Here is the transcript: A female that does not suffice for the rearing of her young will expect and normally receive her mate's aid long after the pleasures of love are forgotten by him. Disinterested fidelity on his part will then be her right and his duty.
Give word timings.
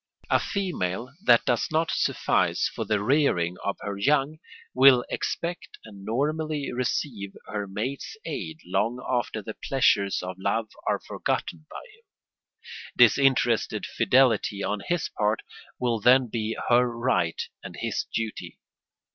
A 0.31 0.39
female 0.39 1.09
that 1.21 1.45
does 1.45 1.67
not 1.71 1.91
suffice 1.91 2.67
for 2.67 2.85
the 2.85 3.03
rearing 3.03 3.57
of 3.63 3.77
her 3.81 3.99
young 3.99 4.39
will 4.73 5.05
expect 5.11 5.77
and 5.85 6.03
normally 6.03 6.71
receive 6.73 7.33
her 7.45 7.67
mate's 7.67 8.17
aid 8.25 8.61
long 8.65 8.97
after 9.07 9.43
the 9.43 9.53
pleasures 9.53 10.23
of 10.23 10.37
love 10.39 10.69
are 10.87 10.99
forgotten 10.99 11.67
by 11.69 11.83
him. 11.93 12.05
Disinterested 12.97 13.85
fidelity 13.85 14.63
on 14.63 14.79
his 14.79 15.07
part 15.09 15.43
will 15.79 15.99
then 15.99 16.25
be 16.29 16.57
her 16.67 16.89
right 16.89 17.39
and 17.63 17.75
his 17.75 18.07
duty. 18.11 18.57